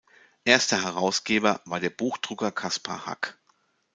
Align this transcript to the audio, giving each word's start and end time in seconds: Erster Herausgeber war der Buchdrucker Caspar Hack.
Erster 0.45 0.81
Herausgeber 0.81 1.61
war 1.65 1.79
der 1.79 1.91
Buchdrucker 1.91 2.51
Caspar 2.51 3.05
Hack. 3.05 3.37